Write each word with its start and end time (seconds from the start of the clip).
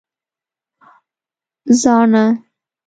🦩زاڼه 1.65 2.23